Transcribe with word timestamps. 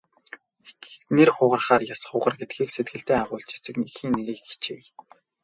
Нэр 1.15 1.29
хугарахаар 1.35 1.83
яс 1.93 2.01
хугар 2.09 2.33
гэдгийг 2.39 2.69
сэтгэлдээ 2.71 3.17
агуулж 3.21 3.49
эцэг 3.57 3.75
эхийн 3.87 4.13
нэрийг 4.15 4.39
хичээе. 4.49 4.87